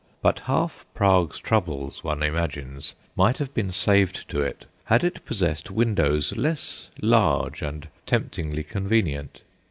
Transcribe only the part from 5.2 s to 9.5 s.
possessed windows less large and temptingly convenient.